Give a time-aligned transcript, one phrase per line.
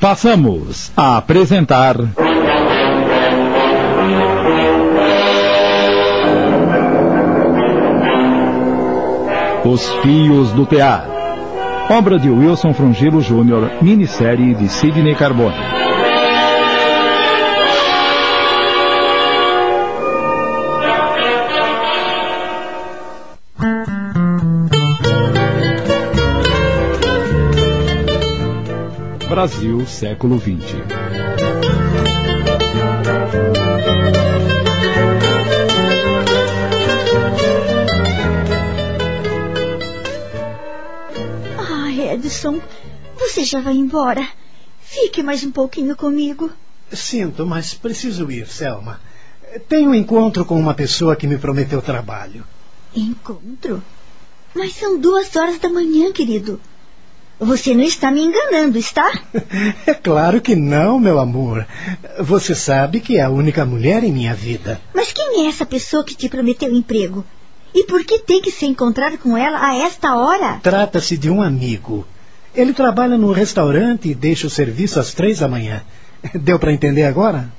[0.00, 1.96] Passamos a apresentar.
[9.64, 11.04] Os Fios do Tear.
[11.90, 15.87] Obra de Wilson Frungilo Jr., minissérie de Sidney Carbone.
[29.38, 30.82] Brasil, século XX.
[41.56, 42.60] Ah, Edson,
[43.16, 44.28] você já vai embora.
[44.80, 46.50] Fique mais um pouquinho comigo.
[46.92, 49.00] Sinto, mas preciso ir, Selma.
[49.68, 52.44] Tenho um encontro com uma pessoa que me prometeu trabalho.
[52.92, 53.84] Encontro?
[54.52, 56.60] Mas são duas horas da manhã, querido.
[57.40, 59.10] Você não está me enganando, está?
[59.86, 61.66] É claro que não, meu amor.
[62.20, 64.80] Você sabe que é a única mulher em minha vida.
[64.92, 67.24] Mas quem é essa pessoa que te prometeu emprego?
[67.74, 70.58] E por que tem que se encontrar com ela a esta hora?
[70.62, 72.04] Trata-se de um amigo.
[72.54, 75.82] Ele trabalha num restaurante e deixa o serviço às três da manhã.
[76.34, 77.52] Deu para entender agora?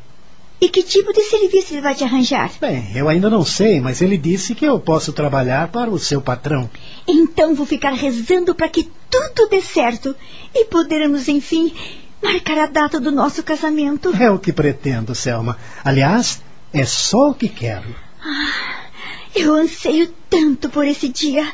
[0.61, 2.51] E que tipo de serviço ele vai te arranjar?
[2.59, 6.21] Bem, eu ainda não sei, mas ele disse que eu posso trabalhar para o seu
[6.21, 6.69] patrão.
[7.07, 10.15] Então vou ficar rezando para que tudo dê certo
[10.53, 11.73] e podermos, enfim,
[12.21, 14.15] marcar a data do nosso casamento.
[14.21, 15.57] É o que pretendo, Selma.
[15.83, 16.41] Aliás,
[16.73, 17.95] é só o que quero.
[18.21, 18.85] Ah,
[19.35, 21.51] eu anseio tanto por esse dia.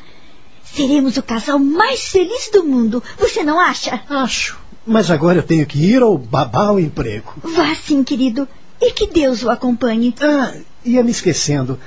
[0.63, 3.01] Seremos o casal mais feliz do mundo.
[3.17, 4.01] Você não acha?
[4.09, 4.59] Acho.
[4.85, 7.33] Mas agora eu tenho que ir ou babar o emprego.
[7.43, 8.47] Vá sim, querido.
[8.81, 10.13] E que Deus o acompanhe.
[10.19, 11.79] Ah, ia me esquecendo.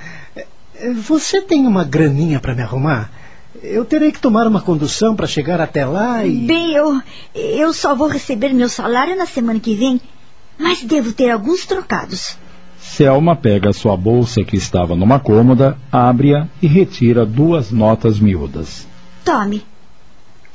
[1.03, 3.11] Você tem uma graninha para me arrumar?
[3.61, 6.37] Eu terei que tomar uma condução para chegar até lá e.
[6.45, 7.01] Bem, eu,
[7.35, 9.99] eu só vou receber meu salário na semana que vem,
[10.57, 12.37] mas devo ter alguns trocados.
[12.79, 18.87] Selma pega sua bolsa que estava numa cômoda, abre-a e retira duas notas miúdas.
[19.25, 19.65] Tome.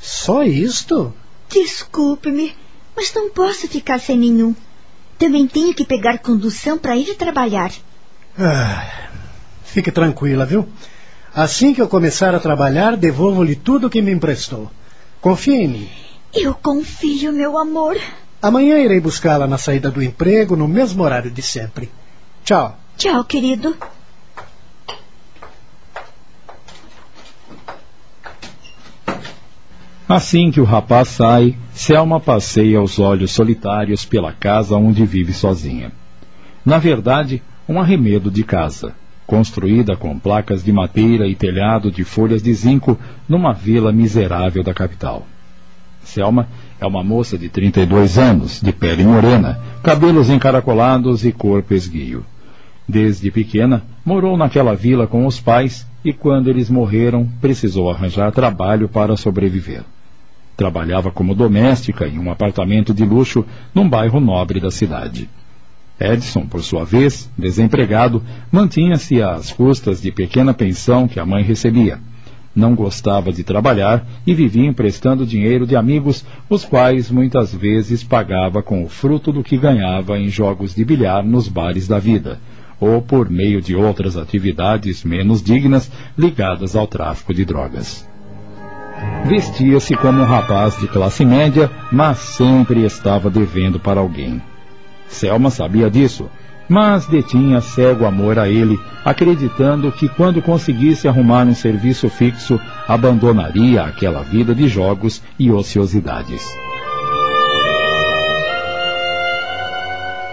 [0.00, 1.12] Só isto?
[1.49, 2.55] Desculpe-me,
[2.97, 4.55] mas não posso ficar sem nenhum.
[5.19, 7.71] Também tenho que pegar condução para ir trabalhar.
[8.39, 9.09] Ah,
[9.65, 10.67] fique tranquila, viu?
[11.34, 14.71] Assim que eu começar a trabalhar, devolvo-lhe tudo o que me emprestou.
[15.21, 15.89] Confie em mim.
[16.33, 17.97] Eu confio, meu amor.
[18.41, 21.91] Amanhã irei buscá-la na saída do emprego, no mesmo horário de sempre.
[22.44, 22.78] Tchau.
[22.97, 23.77] Tchau, querido.
[30.09, 35.91] Assim que o rapaz sai, Selma passeia os olhos solitários pela casa onde vive sozinha.
[36.65, 38.94] Na verdade, um arremedo de casa,
[39.27, 42.99] construída com placas de madeira e telhado de folhas de zinco
[43.29, 45.27] numa vila miserável da capital.
[46.03, 46.49] Selma
[46.81, 52.25] é uma moça de 32 anos, de pele morena, cabelos encaracolados e corpo esguio.
[52.87, 58.89] Desde pequena, morou naquela vila com os pais e, quando eles morreram, precisou arranjar trabalho
[58.89, 59.83] para sobreviver.
[60.55, 65.29] Trabalhava como doméstica em um apartamento de luxo num bairro nobre da cidade.
[65.99, 71.99] Edson, por sua vez, desempregado, mantinha-se às custas de pequena pensão que a mãe recebia.
[72.55, 78.62] Não gostava de trabalhar e vivia emprestando dinheiro de amigos, os quais muitas vezes pagava
[78.62, 82.38] com o fruto do que ganhava em jogos de bilhar nos bares da vida,
[82.78, 88.09] ou por meio de outras atividades menos dignas ligadas ao tráfico de drogas.
[89.25, 94.41] Vestia-se como um rapaz de classe média, mas sempre estava devendo para alguém.
[95.09, 96.29] Selma sabia disso,
[96.69, 103.83] mas detinha cego amor a ele, acreditando que quando conseguisse arrumar um serviço fixo, abandonaria
[103.83, 106.43] aquela vida de jogos e ociosidades.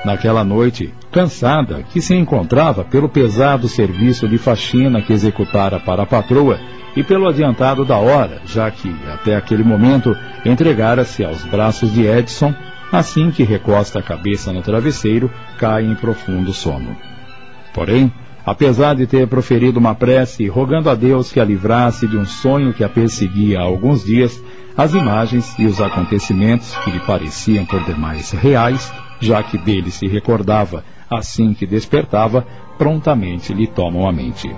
[0.03, 6.07] Naquela noite, cansada, que se encontrava pelo pesado serviço de faxina que executara para a
[6.07, 6.59] patroa
[6.95, 12.53] e pelo adiantado da hora, já que, até aquele momento, entregara-se aos braços de Edson,
[12.91, 16.95] assim que recosta a cabeça no travesseiro, cai em profundo sono.
[17.73, 18.11] Porém,
[18.45, 22.73] apesar de ter proferido uma prece rogando a Deus que a livrasse de um sonho
[22.73, 24.43] que a perseguia há alguns dias,
[24.75, 28.91] as imagens e os acontecimentos que lhe pareciam por demais reais
[29.21, 32.45] já que dele se recordava assim que despertava,
[32.77, 34.49] prontamente lhe tomam a mente.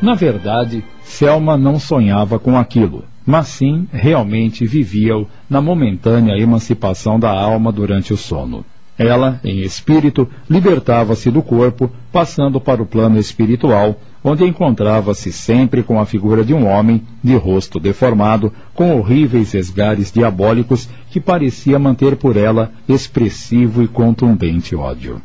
[0.00, 7.30] Na verdade, Selma não sonhava com aquilo, mas sim realmente vivia-o na momentânea emancipação da
[7.30, 8.64] alma durante o sono.
[8.98, 16.00] Ela, em espírito, libertava-se do corpo, passando para o plano espiritual, onde encontrava-se sempre com
[16.00, 22.16] a figura de um homem, de rosto deformado, com horríveis esgares diabólicos, que parecia manter
[22.16, 25.20] por ela expressivo e contundente ódio.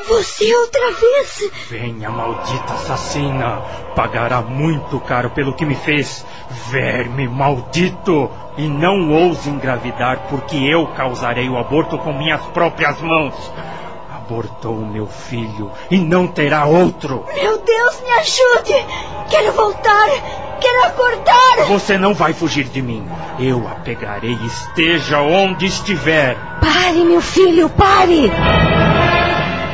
[0.07, 1.51] Você outra vez?
[1.69, 3.61] Venha, maldita assassina!
[3.93, 6.25] Pagará muito caro pelo que me fez.
[6.69, 8.31] Verme maldito!
[8.57, 13.33] E não ouse engravidar, porque eu causarei o aborto com minhas próprias mãos.
[14.15, 17.25] Abortou meu filho e não terá outro.
[17.33, 18.85] Meu Deus, me ajude!
[19.29, 20.07] Quero voltar!
[20.61, 21.65] Quero acordar!
[21.67, 23.05] Você não vai fugir de mim.
[23.39, 26.37] Eu a pegarei, esteja onde estiver.
[26.61, 28.31] Pare, meu filho, pare!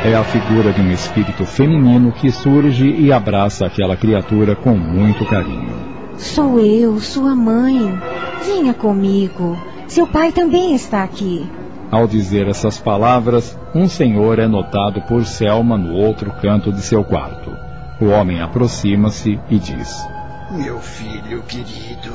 [0.05, 5.25] É a figura de um espírito feminino que surge e abraça aquela criatura com muito
[5.25, 5.75] carinho.
[6.17, 7.99] Sou eu, sua mãe.
[8.45, 9.57] Venha comigo.
[9.87, 11.49] Seu pai também está aqui.
[11.89, 17.03] Ao dizer essas palavras, um senhor é notado por Selma no outro canto de seu
[17.03, 17.51] quarto.
[17.99, 20.05] O homem aproxima-se e diz:
[20.51, 22.13] Meu filho querido,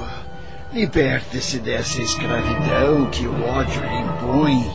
[0.73, 4.70] liberte-se dessa escravidão que o ódio lhe impõe.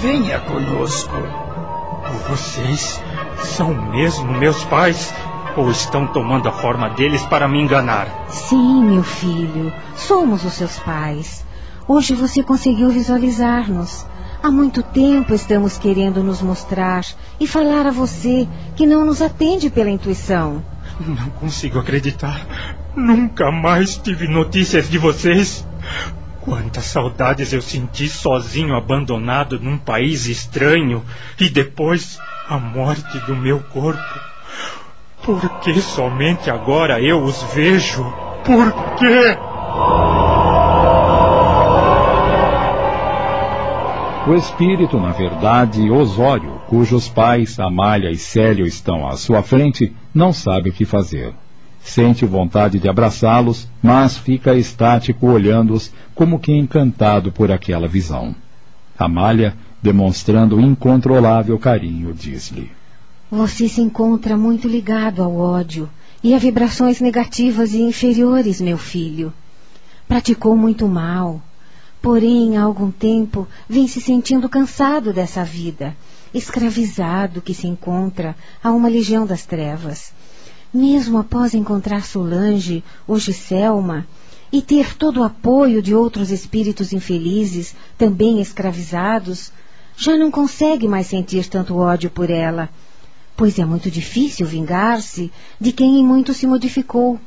[0.00, 1.49] Venha conosco.
[2.28, 3.00] Vocês
[3.38, 5.12] são mesmo meus pais?
[5.56, 8.26] Ou estão tomando a forma deles para me enganar?
[8.28, 9.72] Sim, meu filho.
[9.96, 11.44] Somos os seus pais.
[11.88, 14.06] Hoje você conseguiu visualizar-nos.
[14.42, 17.04] Há muito tempo estamos querendo nos mostrar
[17.38, 20.62] e falar a você que não nos atende pela intuição.
[20.98, 22.46] Não consigo acreditar.
[22.96, 25.66] Nunca mais tive notícias de vocês.
[26.40, 31.04] Quantas saudades eu senti sozinho, abandonado num país estranho,
[31.38, 34.20] e depois a morte do meu corpo.
[35.22, 38.02] Por que somente agora eu os vejo?
[38.44, 39.36] Por quê?
[44.26, 50.32] O espírito, na verdade, Osório, cujos pais, Amália e Célio estão à sua frente, não
[50.32, 51.34] sabe o que fazer.
[51.82, 58.34] Sente vontade de abraçá-los, mas fica estático olhando-os como que encantado por aquela visão.
[58.98, 62.70] Amália, demonstrando incontrolável carinho, diz-lhe:
[63.30, 65.88] Você se encontra muito ligado ao ódio
[66.22, 69.32] e a vibrações negativas e inferiores, meu filho.
[70.06, 71.40] Praticou muito mal.
[72.02, 75.94] Porém, há algum tempo vem se sentindo cansado dessa vida,
[76.32, 80.12] escravizado que se encontra a uma legião das trevas.
[80.72, 84.06] Mesmo após encontrar Solange, hoje Selma,
[84.52, 89.52] e ter todo o apoio de outros espíritos infelizes, também escravizados,
[89.96, 92.68] já não consegue mais sentir tanto ódio por ela,
[93.36, 97.18] pois é muito difícil vingar-se de quem em muito se modificou,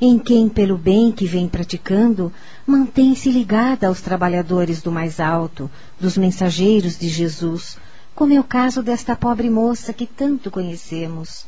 [0.00, 2.32] em quem, pelo bem que vem praticando,
[2.66, 7.78] mantém-se ligada aos trabalhadores do mais alto, dos mensageiros de Jesus,
[8.14, 11.46] como é o caso desta pobre moça que tanto conhecemos.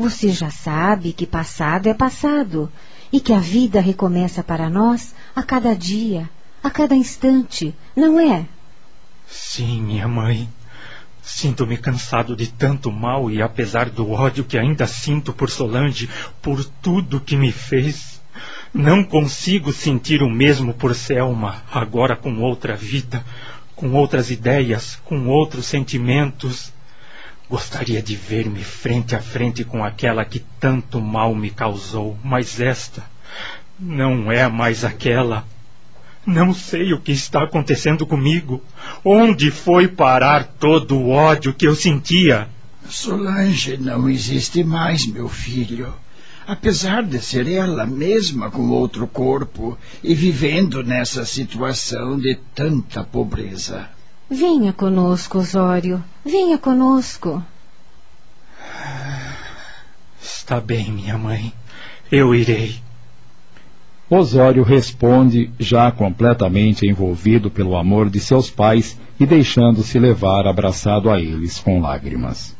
[0.00, 2.72] Você já sabe que passado é passado
[3.12, 6.26] e que a vida recomeça para nós a cada dia,
[6.62, 8.46] a cada instante, não é?
[9.26, 10.48] Sim, minha mãe.
[11.20, 16.08] Sinto-me cansado de tanto mal e apesar do ódio que ainda sinto por Solange,
[16.40, 18.22] por tudo que me fez,
[18.72, 23.22] não consigo sentir o mesmo por Selma, agora com outra vida,
[23.76, 26.72] com outras ideias, com outros sentimentos.
[27.50, 33.02] Gostaria de ver-me frente a frente com aquela que tanto mal me causou, mas esta
[33.76, 35.44] não é mais aquela.
[36.24, 38.62] Não sei o que está acontecendo comigo.
[39.04, 42.48] Onde foi parar todo o ódio que eu sentia?
[42.88, 45.92] Solange não existe mais, meu filho.
[46.46, 53.88] Apesar de ser ela mesma com outro corpo e vivendo nessa situação de tanta pobreza.
[54.30, 56.04] Venha conosco, Osório.
[56.24, 57.42] Venha conosco.
[60.22, 61.52] Está bem, minha mãe.
[62.12, 62.76] Eu irei.
[64.08, 71.18] Osório responde, já completamente envolvido pelo amor de seus pais e deixando-se levar abraçado a
[71.18, 72.56] eles com lágrimas.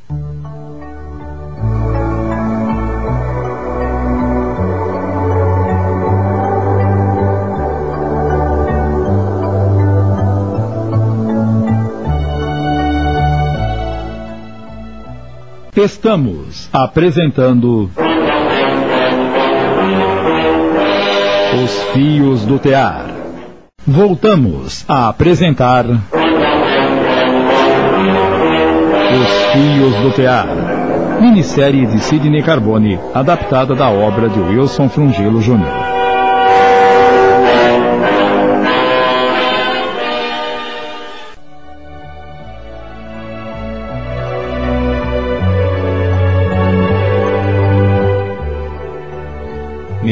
[15.82, 17.90] Estamos apresentando
[21.64, 23.06] Os Fios do Tear.
[23.86, 25.98] Voltamos a apresentar Os
[29.54, 30.48] Fios do Tear.
[31.18, 35.89] Minissérie de Sidney Carbone, adaptada da obra de Wilson Frungilo Jr.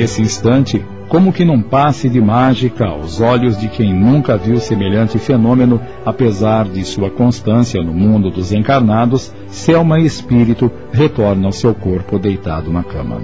[0.08, 5.18] Nesse instante, como que num passe de mágica aos olhos de quem nunca viu semelhante
[5.18, 12.18] fenômeno, apesar de sua constância no mundo dos encarnados, Selma Espírito retorna ao seu corpo
[12.18, 13.20] deitado na cama.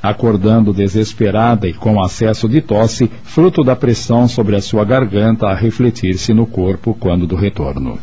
[0.00, 5.56] Acordando desesperada e com acesso de tosse, fruto da pressão sobre a sua garganta a
[5.56, 7.98] refletir-se no corpo quando do retorno.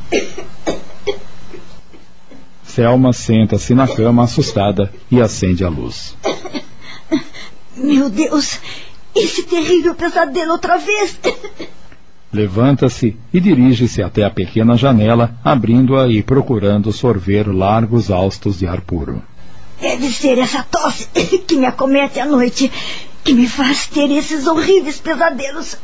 [2.65, 6.17] Selma senta-se na cama assustada e acende a luz.
[7.77, 8.59] Meu Deus,
[9.15, 11.17] esse terrível pesadelo outra vez.
[12.31, 18.81] Levanta-se e dirige-se até a pequena janela, abrindo-a e procurando sorver largos haustos de ar
[18.81, 19.23] puro.
[19.79, 21.07] Deve ser essa tosse
[21.47, 22.71] que me acomete à noite,
[23.23, 25.77] que me faz ter esses horríveis pesadelos.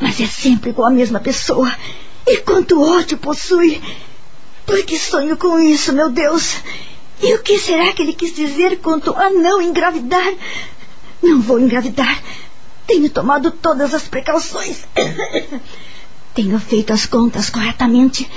[0.00, 1.72] Mas é sempre com a mesma pessoa.
[2.26, 3.80] E quanto ódio possui.
[4.66, 6.56] Por que sonho com isso, meu Deus?
[7.22, 10.34] E o que será que ele quis dizer quanto a não engravidar?
[11.22, 12.22] Não vou engravidar.
[12.86, 14.84] Tenho tomado todas as precauções.
[16.34, 18.30] Tenho feito as contas corretamente.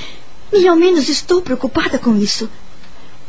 [0.51, 2.49] E ao menos estou preocupada com isso.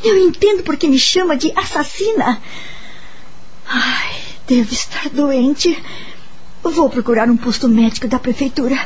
[0.02, 2.40] Eu entendo porque me chama de assassina.
[3.66, 4.14] Ai,
[4.46, 5.76] devo estar doente.
[6.62, 8.76] Vou procurar um posto médico da prefeitura.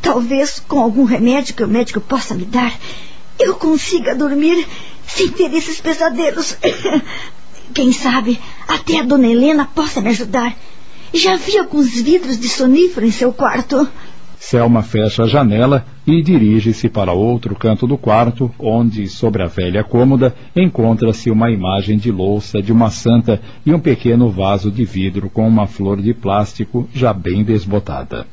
[0.00, 2.72] Talvez com algum remédio que o médico possa me dar,
[3.38, 4.66] eu consiga dormir
[5.06, 6.56] sem ter esses pesadelos.
[7.74, 10.54] Quem sabe até a dona Helena possa me ajudar.
[11.12, 13.88] Já vi alguns vidros de sonífero em seu quarto.
[14.38, 19.82] Selma fecha a janela e dirige-se para outro canto do quarto, onde, sobre a velha
[19.82, 25.28] cômoda, encontra-se uma imagem de louça de uma santa e um pequeno vaso de vidro
[25.28, 28.26] com uma flor de plástico já bem desbotada.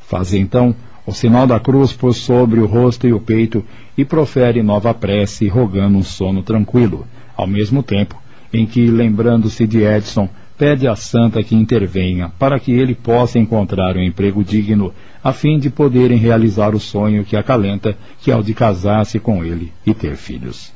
[0.00, 3.64] Faz então o sinal da cruz por sobre o rosto e o peito
[3.98, 7.04] e profere nova prece, rogando um sono tranquilo,
[7.36, 8.14] ao mesmo tempo
[8.52, 13.96] em que, lembrando-se de Edson, pede à santa que intervenha para que ele possa encontrar
[13.96, 18.42] um emprego digno, a fim de poderem realizar o sonho que acalenta, que é o
[18.42, 20.72] de casar-se com ele e ter filhos.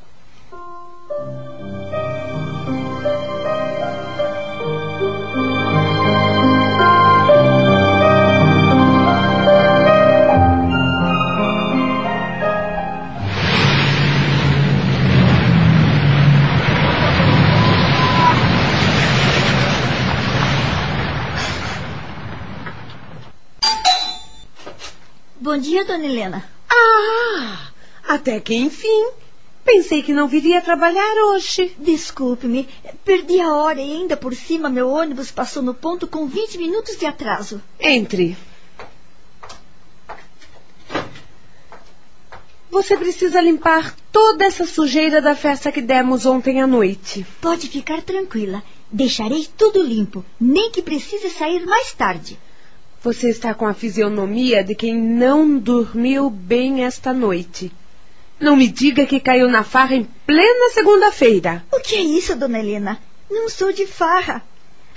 [25.63, 26.43] Dia, dona Helena.
[26.69, 27.71] Ah,
[28.07, 29.07] até que enfim.
[29.63, 31.73] Pensei que não viria trabalhar hoje.
[31.79, 32.67] Desculpe-me,
[33.05, 36.97] perdi a hora e ainda por cima meu ônibus passou no ponto com 20 minutos
[36.97, 37.61] de atraso.
[37.79, 38.35] Entre.
[42.69, 47.25] Você precisa limpar toda essa sujeira da festa que demos ontem à noite.
[47.39, 48.61] Pode ficar tranquila.
[48.91, 52.37] Deixarei tudo limpo, nem que precise sair mais tarde.
[53.03, 57.69] Você está com a fisionomia de quem não dormiu bem esta noite.
[58.39, 61.65] Não me diga que caiu na farra em plena segunda-feira.
[61.69, 62.97] O que é isso, dona Helena?
[63.29, 64.41] Não sou de farra.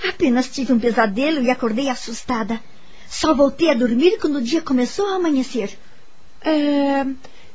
[0.07, 2.61] Apenas tive um pesadelo e acordei assustada.
[3.09, 5.77] Só voltei a dormir quando o dia começou a amanhecer.
[6.41, 7.05] É...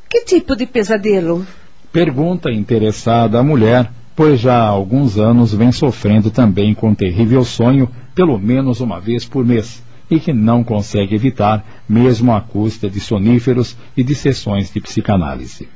[0.06, 1.47] Que tipo de pesadelo?
[1.90, 7.42] Pergunta interessada a mulher, pois já há alguns anos vem sofrendo também com um terrível
[7.42, 9.82] sonho, pelo menos uma vez por mês
[10.12, 15.66] e que não consegue evitar, mesmo à custa de soníferos e de sessões de psicanálise.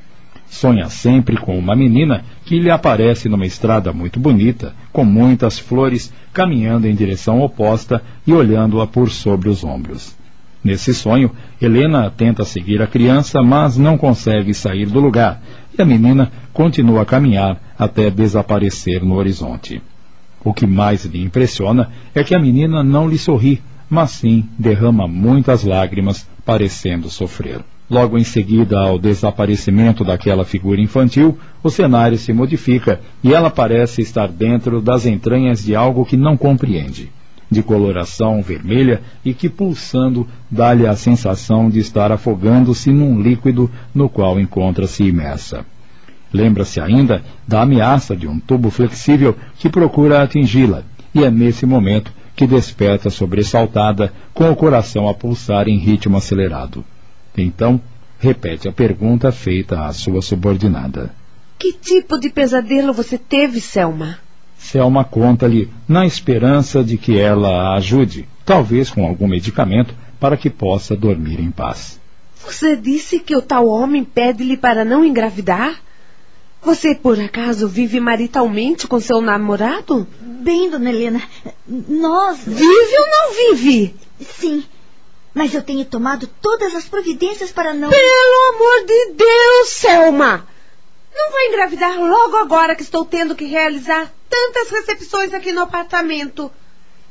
[0.46, 6.12] Sonha sempre com uma menina que lhe aparece numa estrada muito bonita, com muitas flores,
[6.34, 10.14] caminhando em direção oposta e olhando-a por sobre os ombros.
[10.62, 15.40] Nesse sonho, Helena tenta seguir a criança, mas não consegue sair do lugar,
[15.76, 19.80] e a menina continua a caminhar até desaparecer no horizonte.
[20.44, 25.06] O que mais lhe impressiona é que a menina não lhe sorri, mas sim derrama
[25.06, 27.60] muitas lágrimas, parecendo sofrer.
[27.88, 34.02] Logo em seguida ao desaparecimento daquela figura infantil, o cenário se modifica e ela parece
[34.02, 37.12] estar dentro das entranhas de algo que não compreende.
[37.48, 44.08] De coloração vermelha e que, pulsando, dá-lhe a sensação de estar afogando-se num líquido no
[44.08, 45.64] qual encontra-se imersa.
[46.32, 50.82] Lembra-se ainda da ameaça de um tubo flexível que procura atingi-la,
[51.14, 56.84] e é nesse momento que desperta sobressaltada, com o coração a pulsar em ritmo acelerado.
[57.36, 57.80] Então,
[58.18, 61.14] repete a pergunta feita à sua subordinada.
[61.58, 64.18] Que tipo de pesadelo você teve, Selma?
[64.58, 70.50] Selma conta-lhe, na esperança de que ela a ajude, talvez com algum medicamento, para que
[70.50, 71.98] possa dormir em paz.
[72.44, 75.80] Você disse que o tal homem pede-lhe para não engravidar?
[76.66, 80.04] Você, por acaso, vive maritalmente com seu namorado?
[80.20, 81.22] Bem, dona Helena,
[81.64, 82.40] nós.
[82.44, 83.94] Vive ou não vive?
[84.20, 84.64] Sim.
[85.32, 87.88] Mas eu tenho tomado todas as providências para não.
[87.88, 90.44] Pelo amor de Deus, Selma!
[91.14, 96.50] Não vai engravidar logo agora que estou tendo que realizar tantas recepções aqui no apartamento.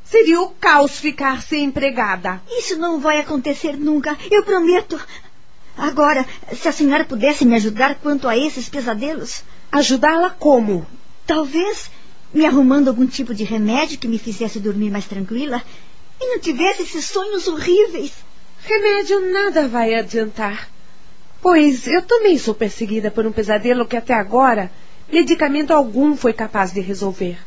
[0.04, 2.42] Seria o caos ficar sem empregada.
[2.58, 5.00] Isso não vai acontecer nunca, eu prometo.
[5.76, 9.44] Agora, se a senhora pudesse me ajudar quanto a esses pesadelos.
[9.70, 10.86] Ajudá-la como?
[11.26, 11.90] Talvez
[12.32, 15.62] me arrumando algum tipo de remédio que me fizesse dormir mais tranquila
[16.20, 18.12] e não tivesse esses sonhos horríveis.
[18.64, 20.68] Remédio nada vai adiantar.
[21.42, 24.70] Pois eu também sou perseguida por um pesadelo que até agora
[25.12, 27.38] medicamento algum foi capaz de resolver.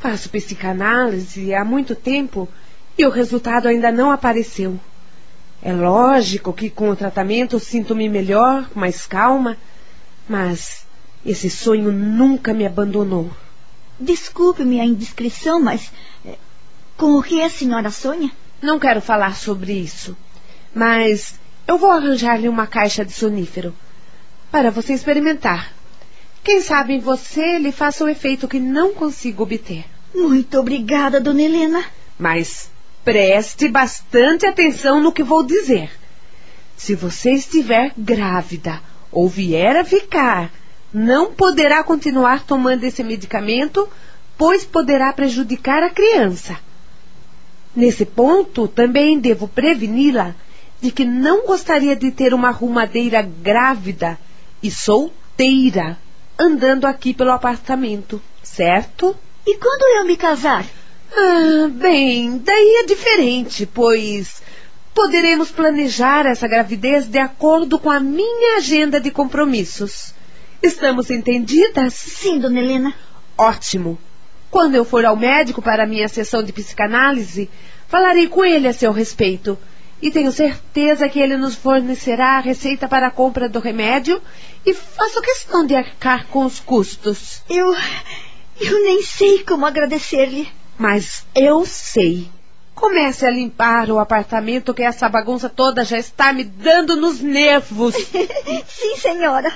[0.00, 2.48] Faço psicanálise há muito tempo
[2.96, 4.78] e o resultado ainda não apareceu.
[5.62, 9.56] É lógico que com o tratamento sinto-me melhor, mais calma,
[10.28, 10.86] mas
[11.26, 13.30] esse sonho nunca me abandonou.
[13.98, 15.90] Desculpe-me a indiscrição, mas
[16.24, 16.36] eh,
[16.96, 18.30] com o que a senhora sonha?
[18.62, 20.16] Não quero falar sobre isso,
[20.74, 23.74] mas eu vou arranjar-lhe uma caixa de sonífero
[24.50, 25.72] para você experimentar.
[26.42, 29.84] Quem sabe em você lhe faça o efeito que não consigo obter.
[30.14, 31.84] Muito obrigada, dona Helena.
[32.18, 32.70] Mas
[33.08, 35.90] preste bastante atenção no que vou dizer.
[36.76, 40.52] Se você estiver grávida ou vier a ficar,
[40.92, 43.88] não poderá continuar tomando esse medicamento,
[44.36, 46.58] pois poderá prejudicar a criança.
[47.74, 50.34] Nesse ponto, também devo preveni-la
[50.78, 54.18] de que não gostaria de ter uma arrumadeira grávida
[54.62, 55.96] e solteira
[56.38, 59.16] andando aqui pelo apartamento, certo?
[59.46, 60.66] E quando eu me casar?
[61.12, 64.42] Ah, bem, daí é diferente, pois
[64.94, 70.12] poderemos planejar essa gravidez de acordo com a minha agenda de compromissos.
[70.62, 71.94] Estamos entendidas?
[71.94, 72.94] Sim, dona Helena.
[73.36, 73.98] Ótimo.
[74.50, 77.48] Quando eu for ao médico para a minha sessão de psicanálise,
[77.86, 79.56] falarei com ele a seu respeito
[80.00, 84.20] e tenho certeza que ele nos fornecerá a receita para a compra do remédio
[84.64, 87.42] e faço questão de arcar com os custos.
[87.48, 87.74] Eu.
[88.60, 90.48] Eu nem sei como agradecer-lhe.
[90.78, 92.28] Mas eu sei.
[92.74, 97.96] Comece a limpar o apartamento que essa bagunça toda já está me dando nos nervos.
[98.68, 99.52] Sim, senhora.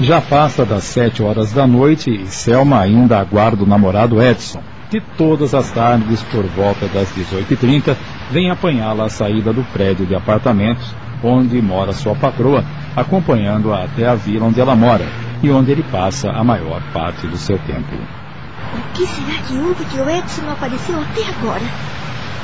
[0.00, 5.00] Já passa das sete horas da noite e Selma ainda aguarda o namorado Edson, que
[5.16, 7.96] todas as tardes, por volta das 18h30,
[8.30, 12.64] vem apanhá-la à saída do prédio de apartamentos onde mora sua patroa,
[12.96, 15.06] acompanhando-a até a vila onde ela mora
[15.42, 17.94] e onde ele passa a maior parte do seu tempo.
[18.74, 21.64] O que será que houve que o Edson não apareceu até agora?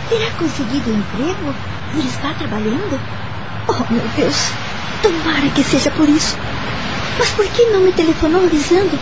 [0.08, 1.54] Terá conseguido um emprego
[1.94, 3.00] e está trabalhando?
[3.68, 4.52] Oh, meu Deus!
[5.02, 6.36] Tomara que seja por isso.
[7.18, 8.98] Mas por que não me telefonou avisando?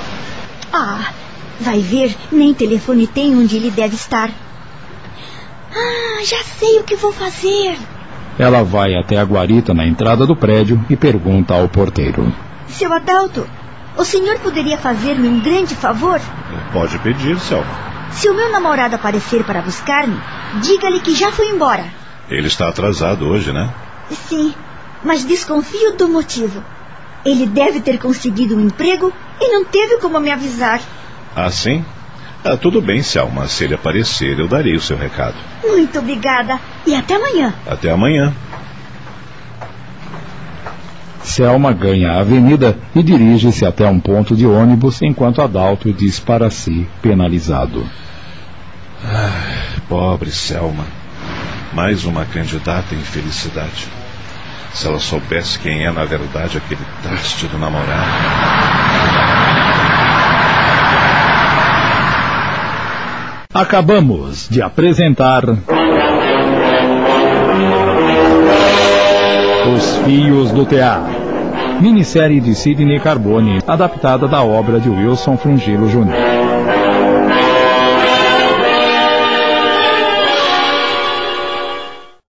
[0.73, 1.13] Ah,
[1.62, 4.31] vai ver, nem telefone tem onde ele deve estar.
[5.75, 7.79] Ah, já sei o que vou fazer.
[8.38, 12.33] Ela vai até a guarita na entrada do prédio e pergunta ao porteiro.
[12.66, 13.46] Seu Adalto,
[13.96, 16.20] o senhor poderia fazer-me um grande favor?
[16.72, 17.92] Pode pedir, Selma.
[18.11, 20.18] Se o meu namorado aparecer para buscar-me,
[20.61, 21.85] diga-lhe que já foi embora.
[22.29, 23.70] Ele está atrasado hoje, né?
[24.11, 24.55] Sim,
[25.03, 26.62] mas desconfio do motivo.
[27.25, 30.81] Ele deve ter conseguido um emprego e não teve como me avisar.
[31.35, 31.85] Ah, sim?
[32.45, 33.47] Ah, tudo bem, Selma.
[33.49, 35.37] Se ele aparecer, eu darei o seu recado.
[35.64, 36.59] Muito obrigada.
[36.87, 37.55] E até amanhã.
[37.66, 38.35] Até amanhã.
[41.23, 46.51] Selma ganha a avenida e dirige-se até um ponto de ônibus enquanto Adalto diz para
[46.51, 47.87] si, penalizado.
[49.05, 49.31] Ah,
[49.88, 50.85] pobre Selma.
[51.73, 53.87] Mais uma candidata à infelicidade.
[54.75, 58.82] Se ela soubesse quem é na verdade aquele traste do namorado.
[63.55, 65.45] Acabamos de apresentar.
[69.75, 71.03] Os Fios do Tear.
[71.79, 76.32] Minissérie de Sidney Carbone, adaptada da obra de Wilson Frungilo Jr.